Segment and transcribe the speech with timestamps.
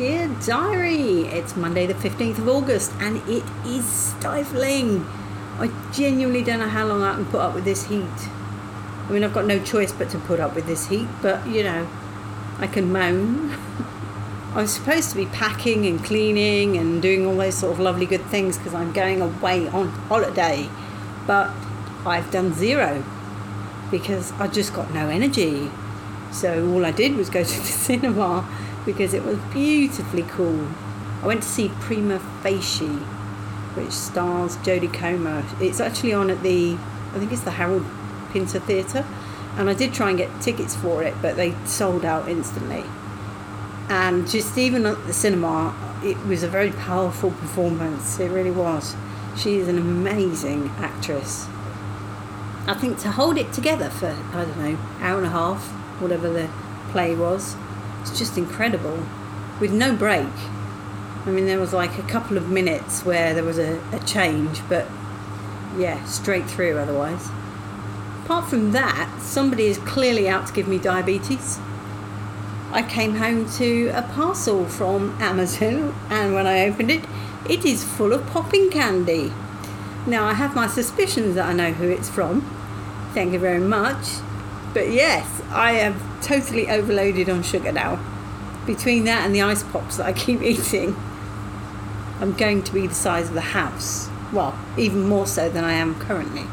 [0.00, 5.04] Dear Diary, it's Monday the 15th of August and it is stifling.
[5.58, 8.06] I genuinely don't know how long I can put up with this heat.
[8.06, 11.62] I mean, I've got no choice but to put up with this heat, but you
[11.62, 11.86] know,
[12.58, 13.50] I can moan.
[14.54, 18.06] I was supposed to be packing and cleaning and doing all those sort of lovely
[18.06, 20.70] good things because I'm going away on holiday,
[21.26, 21.52] but
[22.06, 23.04] I've done zero
[23.90, 25.70] because I just got no energy.
[26.32, 28.48] So all I did was go to the cinema
[28.84, 30.68] because it was beautifully cool.
[31.22, 32.86] I went to see Prima Facie,
[33.76, 35.44] which stars Jodie Comer.
[35.60, 36.74] It's actually on at the,
[37.14, 37.84] I think it's the Harold
[38.32, 39.04] Pinter Theatre,
[39.56, 42.84] and I did try and get tickets for it, but they sold out instantly.
[43.88, 48.18] And just even at the cinema, it was a very powerful performance.
[48.20, 48.94] It really was.
[49.36, 51.46] She is an amazing actress.
[52.66, 55.66] I think to hold it together for I don't know hour and a half,
[56.00, 56.48] whatever the
[56.92, 57.56] play was,
[58.00, 59.06] it's just incredible,
[59.60, 60.26] with no break.
[61.26, 64.60] I mean, there was like a couple of minutes where there was a, a change,
[64.68, 64.86] but
[65.76, 67.28] yeah, straight through otherwise.
[68.24, 71.58] Apart from that, somebody is clearly out to give me diabetes.
[72.72, 77.04] I came home to a parcel from Amazon, and when I opened it,
[77.48, 79.32] it is full of popping candy.
[80.06, 82.42] Now, I have my suspicions that I know who it's from.
[83.12, 84.06] Thank you very much.
[84.72, 87.98] But yes, I have totally overloaded on sugar now.
[88.64, 90.94] Between that and the ice pops that I keep eating,
[92.20, 94.08] I'm going to be the size of the house.
[94.32, 96.44] Well, even more so than I am currently.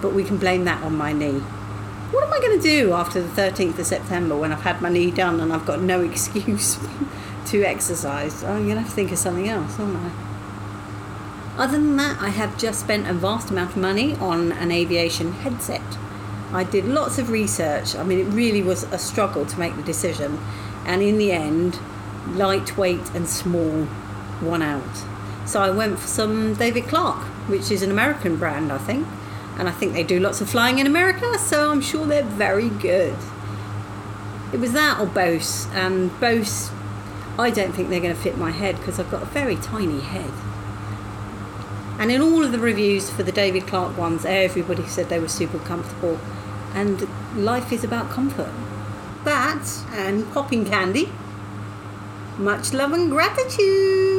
[0.00, 1.40] But we can blame that on my knee.
[2.12, 4.88] What am I going to do after the 13th of September when I've had my
[4.88, 6.78] knee done and I've got no excuse
[7.48, 8.42] to exercise?
[8.42, 10.10] I'm going to have to think of something else, aren't I?
[11.58, 15.32] Other than that, I have just spent a vast amount of money on an aviation
[15.32, 15.82] headset.
[16.52, 17.94] I did lots of research.
[17.94, 20.38] I mean, it really was a struggle to make the decision.
[20.86, 21.78] And in the end,
[22.28, 23.86] lightweight and small
[24.42, 25.04] won out.
[25.46, 29.06] So I went for some David Clark, which is an American brand, I think.
[29.58, 32.68] And I think they do lots of flying in America, so I'm sure they're very
[32.68, 33.16] good.
[34.52, 35.66] It was that or Bose.
[35.72, 36.70] And Bose,
[37.38, 40.00] I don't think they're going to fit my head because I've got a very tiny
[40.00, 40.30] head.
[41.98, 45.28] And in all of the reviews for the David Clark ones, everybody said they were
[45.28, 46.18] super comfortable.
[46.74, 48.52] And life is about comfort.
[49.24, 51.10] That and popping candy.
[52.38, 54.17] Much love and gratitude.